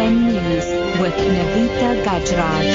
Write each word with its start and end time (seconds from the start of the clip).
FM 0.00 0.16
News 0.32 0.66
with 1.00 1.18
Navita 1.36 1.90
Gajraj. 2.04 2.69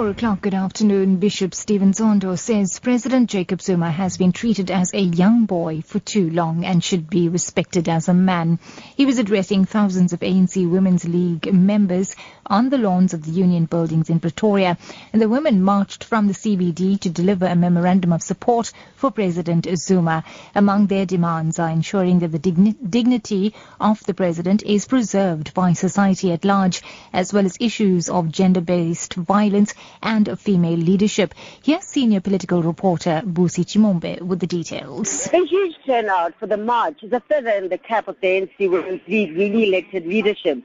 Four 0.00 0.08
o'clock, 0.08 0.40
good 0.40 0.54
afternoon. 0.54 1.16
Bishop 1.16 1.54
Stephen 1.54 1.92
Zondo 1.92 2.34
says 2.38 2.78
President 2.78 3.28
Jacob 3.28 3.60
Zuma 3.60 3.90
has 3.90 4.16
been 4.16 4.32
treated 4.32 4.70
as 4.70 4.94
a 4.94 4.98
young 4.98 5.44
boy 5.44 5.82
for 5.82 5.98
too 5.98 6.30
long 6.30 6.64
and 6.64 6.82
should 6.82 7.10
be 7.10 7.28
respected 7.28 7.86
as 7.86 8.08
a 8.08 8.14
man. 8.14 8.58
He 8.96 9.04
was 9.04 9.18
addressing 9.18 9.66
thousands 9.66 10.14
of 10.14 10.20
ANC 10.20 10.66
Women's 10.70 11.06
League 11.06 11.52
members 11.52 12.16
on 12.46 12.70
the 12.70 12.78
lawns 12.78 13.12
of 13.12 13.22
the 13.26 13.30
Union 13.30 13.66
buildings 13.66 14.08
in 14.08 14.20
Pretoria. 14.20 14.78
And 15.12 15.20
the 15.20 15.28
women 15.28 15.62
marched 15.62 16.04
from 16.04 16.28
the 16.28 16.32
CBD 16.32 16.98
to 17.00 17.10
deliver 17.10 17.44
a 17.44 17.54
memorandum 17.54 18.14
of 18.14 18.22
support 18.22 18.72
for 18.96 19.10
President 19.10 19.66
Zuma. 19.76 20.24
Among 20.54 20.86
their 20.86 21.04
demands 21.04 21.58
are 21.58 21.68
ensuring 21.68 22.20
that 22.20 22.32
the 22.32 22.38
digni- 22.38 22.74
dignity 22.88 23.54
of 23.78 24.02
the 24.04 24.14
president 24.14 24.62
is 24.62 24.86
preserved 24.86 25.52
by 25.52 25.74
society 25.74 26.32
at 26.32 26.46
large, 26.46 26.80
as 27.12 27.34
well 27.34 27.44
as 27.44 27.58
issues 27.60 28.08
of 28.08 28.32
gender-based 28.32 29.12
violence 29.12 29.74
and 30.02 30.28
of 30.28 30.40
female 30.40 30.76
leadership. 30.76 31.34
Here's 31.62 31.84
senior 31.84 32.20
political 32.20 32.62
reporter 32.62 33.22
Busi 33.24 33.64
Chimombe 33.64 34.20
with 34.20 34.40
the 34.40 34.46
details. 34.46 35.28
A 35.32 35.44
huge 35.44 35.76
turnout 35.86 36.34
for 36.38 36.46
the 36.46 36.56
march 36.56 37.02
is 37.02 37.12
a 37.12 37.20
feather 37.20 37.50
in 37.50 37.68
the 37.68 37.78
cap 37.78 38.08
of 38.08 38.16
the 38.20 38.26
ANC 38.26 38.70
Women's 38.70 39.02
League 39.08 39.36
newly 39.36 39.68
elected 39.68 40.06
leadership. 40.06 40.62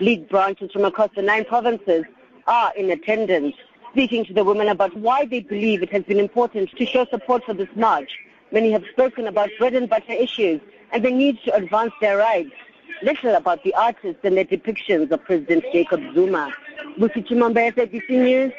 League 0.00 0.28
branches 0.28 0.70
from 0.72 0.84
across 0.84 1.10
the 1.16 1.22
nine 1.22 1.44
provinces 1.44 2.04
are 2.46 2.72
in 2.76 2.90
attendance, 2.90 3.54
speaking 3.92 4.24
to 4.24 4.32
the 4.32 4.44
women 4.44 4.68
about 4.68 4.96
why 4.96 5.24
they 5.24 5.40
believe 5.40 5.82
it 5.82 5.92
has 5.92 6.04
been 6.04 6.18
important 6.18 6.70
to 6.76 6.86
show 6.86 7.04
support 7.06 7.44
for 7.44 7.54
this 7.54 7.68
march. 7.74 8.10
Many 8.52 8.70
have 8.72 8.84
spoken 8.92 9.26
about 9.26 9.50
bread 9.58 9.74
and 9.74 9.88
butter 9.88 10.12
issues 10.12 10.60
and 10.92 11.04
the 11.04 11.10
need 11.10 11.38
to 11.44 11.54
advance 11.54 11.92
their 12.00 12.16
rights. 12.16 12.52
Little 13.02 13.34
about 13.36 13.62
the 13.62 13.74
artists 13.74 14.20
and 14.24 14.36
their 14.36 14.44
depictions 14.44 15.10
of 15.10 15.24
President 15.24 15.64
Jacob 15.72 16.00
Zuma. 16.14 16.52
Busi 16.98 17.26
Chimombe, 17.26 17.72
SABC 17.74 18.10
News, 18.10 18.52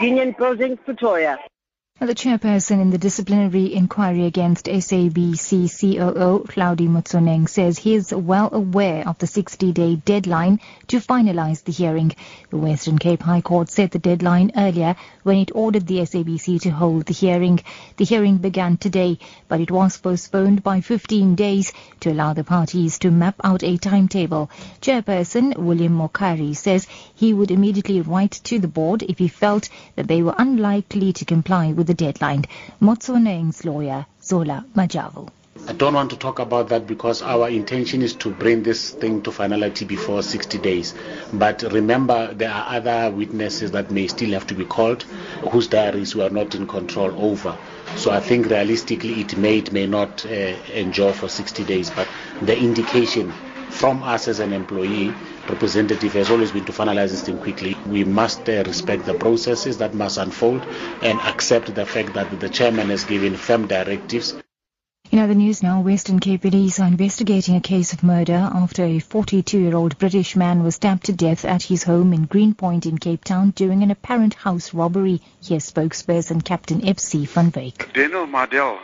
Union 0.00 0.34
Buildings, 0.38 0.78
Pretoria. 0.84 1.38
The 2.00 2.14
chairperson 2.14 2.80
in 2.80 2.88
the 2.88 2.96
disciplinary 2.96 3.74
inquiry 3.74 4.24
against 4.24 4.64
SABC 4.64 5.68
COO 5.68 6.46
Hlaudi 6.48 6.88
Motsoeneng 6.88 7.46
says 7.46 7.76
he 7.78 7.94
is 7.94 8.10
well 8.10 8.48
aware 8.52 9.06
of 9.06 9.18
the 9.18 9.26
60-day 9.26 9.96
deadline 9.96 10.60
to 10.88 10.96
finalize 10.96 11.62
the 11.62 11.72
hearing. 11.72 12.12
The 12.48 12.56
Western 12.56 12.98
Cape 12.98 13.22
High 13.22 13.42
Court 13.42 13.68
set 13.68 13.90
the 13.90 13.98
deadline 13.98 14.50
earlier 14.56 14.96
when 15.24 15.36
it 15.36 15.50
ordered 15.54 15.86
the 15.86 15.98
SABC 15.98 16.62
to 16.62 16.70
hold 16.70 17.04
the 17.04 17.12
hearing. 17.12 17.60
The 17.98 18.06
hearing 18.06 18.38
began 18.38 18.78
today, 18.78 19.18
but 19.46 19.60
it 19.60 19.70
was 19.70 19.98
postponed 19.98 20.62
by 20.62 20.80
15 20.80 21.34
days 21.34 21.70
to 22.00 22.12
allow 22.12 22.32
the 22.32 22.44
parties 22.44 22.98
to 23.00 23.10
map 23.10 23.34
out 23.44 23.62
a 23.62 23.76
timetable. 23.76 24.50
Chairperson 24.80 25.54
William 25.58 25.98
Mokhari 25.98 26.56
says 26.56 26.88
he 27.14 27.34
would 27.34 27.50
immediately 27.50 28.00
write 28.00 28.40
to 28.44 28.58
the 28.58 28.68
board 28.68 29.02
if 29.02 29.18
he 29.18 29.28
felt 29.28 29.68
that 29.96 30.08
they 30.08 30.22
were 30.22 30.34
unlikely 30.38 31.12
to 31.12 31.26
comply 31.26 31.72
with 31.72 31.89
the 31.90 31.94
deadline. 31.94 32.44
Motsoeneng's 32.80 33.64
lawyer, 33.64 34.06
Zola 34.22 34.64
Majavu. 34.76 35.28
I 35.66 35.72
don't 35.72 35.94
want 35.94 36.10
to 36.10 36.16
talk 36.16 36.38
about 36.38 36.68
that 36.68 36.86
because 36.86 37.20
our 37.20 37.48
intention 37.48 38.00
is 38.00 38.14
to 38.14 38.30
bring 38.30 38.62
this 38.62 38.90
thing 38.90 39.22
to 39.22 39.32
finality 39.32 39.84
before 39.84 40.22
60 40.22 40.58
days. 40.58 40.94
But 41.32 41.62
remember, 41.62 42.32
there 42.32 42.50
are 42.50 42.76
other 42.76 43.10
witnesses 43.10 43.72
that 43.72 43.90
may 43.90 44.06
still 44.06 44.30
have 44.30 44.46
to 44.46 44.54
be 44.54 44.64
called, 44.64 45.02
whose 45.50 45.66
diaries 45.66 46.14
we 46.14 46.22
are 46.22 46.30
not 46.30 46.54
in 46.54 46.68
control 46.68 47.10
over. 47.20 47.58
So 47.96 48.12
I 48.12 48.20
think 48.20 48.46
realistically 48.46 49.20
it 49.20 49.36
may, 49.36 49.58
it 49.58 49.72
may 49.72 49.86
not 49.86 50.24
uh, 50.24 50.28
endure 50.72 51.12
for 51.12 51.28
60 51.28 51.64
days, 51.64 51.90
but 51.90 52.06
the 52.40 52.56
indication 52.56 53.32
from 53.68 54.02
us 54.04 54.28
as 54.28 54.38
an 54.38 54.52
employee 54.52 55.12
representative 55.50 56.12
has 56.14 56.30
always 56.30 56.52
been 56.52 56.64
to 56.64 56.72
finalize 56.72 57.10
this 57.10 57.22
thing 57.22 57.38
quickly. 57.38 57.76
We 57.86 58.04
must 58.04 58.48
uh, 58.48 58.62
respect 58.66 59.06
the 59.06 59.14
processes 59.14 59.78
that 59.78 59.94
must 59.94 60.18
unfold 60.18 60.62
and 61.02 61.20
accept 61.20 61.74
the 61.74 61.86
fact 61.86 62.14
that 62.14 62.40
the 62.40 62.48
chairman 62.48 62.88
has 62.90 63.04
given 63.04 63.36
firm 63.36 63.66
directives. 63.66 64.34
In 65.12 65.18
other 65.18 65.34
news 65.34 65.60
now, 65.60 65.80
Western 65.80 66.20
Cape 66.20 66.42
police 66.42 66.78
are 66.78 66.86
investigating 66.86 67.56
a 67.56 67.60
case 67.60 67.92
of 67.92 68.04
murder 68.04 68.48
after 68.54 68.84
a 68.84 69.00
42-year-old 69.00 69.98
British 69.98 70.36
man 70.36 70.62
was 70.62 70.76
stabbed 70.76 71.06
to 71.06 71.12
death 71.12 71.44
at 71.44 71.64
his 71.64 71.82
home 71.82 72.12
in 72.12 72.26
Greenpoint 72.26 72.86
in 72.86 72.96
Cape 72.96 73.24
Town 73.24 73.50
during 73.56 73.82
an 73.82 73.90
apparent 73.90 74.34
house 74.34 74.72
robbery. 74.72 75.20
Here's 75.42 75.68
spokesperson 75.68 76.44
Captain 76.44 76.82
FC 76.82 77.26
van 77.26 77.50
Wyk. 77.50 77.92
Daniel 77.92 78.26
Mardell 78.26 78.78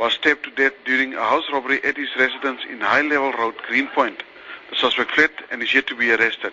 was 0.00 0.14
stabbed 0.14 0.42
to 0.42 0.50
death 0.50 0.72
during 0.84 1.14
a 1.14 1.22
house 1.22 1.44
robbery 1.52 1.78
at 1.84 1.96
his 1.96 2.08
residence 2.18 2.62
in 2.68 2.80
High 2.80 3.02
Level 3.02 3.30
Road, 3.32 3.54
Greenpoint. 3.68 4.20
Suspect 4.74 5.12
fled 5.12 5.30
and 5.50 5.62
is 5.62 5.74
yet 5.74 5.86
to 5.88 5.94
be 5.94 6.12
arrested. 6.12 6.52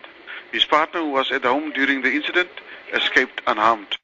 His 0.51 0.65
partner, 0.65 1.01
who 1.01 1.11
was 1.11 1.31
at 1.31 1.43
home 1.43 1.71
during 1.71 2.01
the 2.01 2.11
incident, 2.11 2.49
escaped 2.93 3.41
unharmed. 3.47 3.97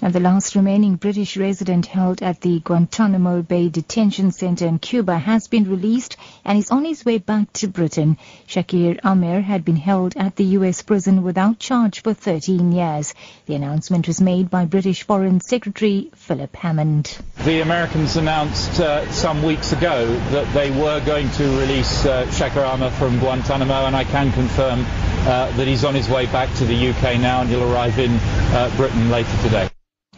And 0.00 0.12
the 0.12 0.20
last 0.20 0.54
remaining 0.54 0.94
British 0.94 1.36
resident 1.36 1.86
held 1.86 2.22
at 2.22 2.40
the 2.40 2.60
Guantanamo 2.60 3.42
Bay 3.42 3.68
Detention 3.68 4.30
Center 4.30 4.66
in 4.66 4.78
Cuba 4.78 5.18
has 5.18 5.48
been 5.48 5.68
released 5.68 6.16
and 6.48 6.58
is 6.58 6.70
on 6.70 6.86
his 6.86 7.04
way 7.04 7.18
back 7.18 7.52
to 7.52 7.68
Britain. 7.68 8.16
Shaker 8.46 8.94
Aamer 9.04 9.42
had 9.42 9.66
been 9.66 9.76
held 9.76 10.16
at 10.16 10.34
the 10.36 10.44
U.S. 10.56 10.80
prison 10.80 11.22
without 11.22 11.58
charge 11.58 12.02
for 12.02 12.14
13 12.14 12.72
years. 12.72 13.14
The 13.44 13.54
announcement 13.54 14.06
was 14.06 14.22
made 14.22 14.48
by 14.48 14.64
British 14.64 15.02
Foreign 15.02 15.42
Secretary 15.42 16.10
Philip 16.14 16.56
Hammond. 16.56 17.18
The 17.44 17.60
Americans 17.60 18.16
announced 18.16 18.80
uh, 18.80 19.12
some 19.12 19.42
weeks 19.42 19.72
ago 19.72 20.06
that 20.30 20.52
they 20.54 20.70
were 20.70 21.04
going 21.04 21.30
to 21.32 21.44
release 21.60 22.06
uh, 22.06 22.30
Shaker 22.30 22.60
Aamer 22.60 22.90
from 22.92 23.18
Guantanamo, 23.18 23.84
and 23.84 23.94
I 23.94 24.04
can 24.04 24.32
confirm 24.32 24.80
uh, 24.80 25.54
that 25.54 25.66
he's 25.68 25.84
on 25.84 25.94
his 25.94 26.08
way 26.08 26.24
back 26.24 26.52
to 26.54 26.64
the 26.64 26.88
UK 26.88 27.20
now 27.20 27.42
and 27.42 27.50
he'll 27.50 27.70
arrive 27.70 27.98
in 27.98 28.12
uh, 28.12 28.72
Britain 28.78 29.10
later 29.10 29.36
today. 29.42 29.68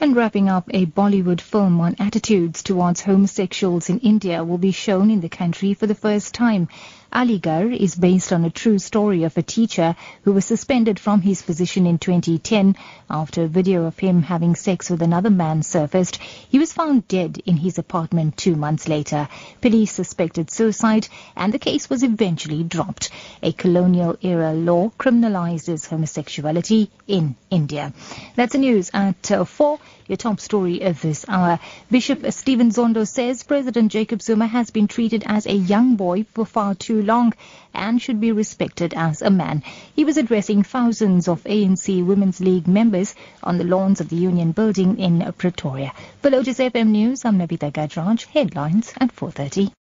And 0.02 0.16
wrapping 0.16 0.48
up, 0.48 0.70
a 0.72 0.86
Bollywood 0.86 1.42
film 1.42 1.78
on 1.78 1.96
attitudes 1.98 2.62
towards 2.62 3.02
homosexuals 3.02 3.90
in 3.90 3.98
India 3.98 4.42
will 4.42 4.56
be 4.56 4.72
shown 4.72 5.10
in 5.10 5.20
the 5.20 5.28
country 5.28 5.74
for 5.74 5.86
the 5.86 5.94
first 5.94 6.32
time. 6.32 6.68
Aligarh 7.12 7.76
is 7.76 7.96
based 7.96 8.32
on 8.32 8.44
a 8.44 8.50
true 8.50 8.78
story 8.78 9.24
of 9.24 9.36
a 9.36 9.42
teacher 9.42 9.96
who 10.22 10.32
was 10.32 10.44
suspended 10.44 11.00
from 11.00 11.20
his 11.20 11.42
position 11.42 11.84
in 11.84 11.98
2010 11.98 12.76
after 13.10 13.42
a 13.42 13.48
video 13.48 13.86
of 13.86 13.98
him 13.98 14.22
having 14.22 14.54
sex 14.54 14.88
with 14.88 15.02
another 15.02 15.30
man 15.30 15.64
surfaced. 15.64 16.16
He 16.18 16.60
was 16.60 16.72
found 16.72 17.08
dead 17.08 17.42
in 17.44 17.56
his 17.56 17.78
apartment 17.78 18.36
two 18.36 18.54
months 18.54 18.88
later. 18.88 19.28
Police 19.60 19.92
suspected 19.92 20.52
suicide 20.52 21.08
and 21.34 21.52
the 21.52 21.58
case 21.58 21.90
was 21.90 22.04
eventually 22.04 22.62
dropped. 22.62 23.10
A 23.42 23.52
colonial 23.52 24.16
era 24.22 24.52
law 24.52 24.90
criminalizes 24.96 25.88
homosexuality 25.88 26.90
in 27.08 27.34
India. 27.50 27.92
That's 28.36 28.52
the 28.52 28.58
news 28.58 28.90
at 28.94 29.32
uh, 29.32 29.44
4. 29.44 29.80
Your 30.06 30.16
top 30.16 30.40
story 30.40 30.80
of 30.80 31.00
this 31.00 31.24
hour. 31.28 31.60
Bishop 31.88 32.32
Stephen 32.32 32.70
Zondo 32.70 33.06
says 33.06 33.44
President 33.44 33.92
Jacob 33.92 34.20
Zuma 34.20 34.46
has 34.46 34.70
been 34.70 34.88
treated 34.88 35.22
as 35.24 35.46
a 35.46 35.54
young 35.54 35.94
boy 35.94 36.24
for 36.34 36.44
far 36.44 36.74
too 37.00 37.06
long 37.06 37.32
and 37.72 38.02
should 38.02 38.20
be 38.20 38.32
respected 38.32 38.92
as 38.94 39.22
a 39.22 39.30
man. 39.30 39.62
He 39.94 40.04
was 40.04 40.18
addressing 40.18 40.62
thousands 40.62 41.28
of 41.28 41.42
ANC 41.44 42.04
Women's 42.04 42.40
League 42.40 42.68
members 42.68 43.14
on 43.42 43.56
the 43.56 43.64
lawns 43.64 44.00
of 44.00 44.10
the 44.10 44.16
Union 44.16 44.52
building 44.52 44.98
in 44.98 45.32
Pretoria. 45.38 45.92
For 46.20 46.30
Lotus 46.30 46.58
FM 46.58 46.88
News, 46.88 47.24
I'm 47.24 47.38
Navita 47.38 47.72
Gajraj. 47.72 48.26
Headlines 48.26 48.92
at 49.00 49.16
4.30. 49.16 49.72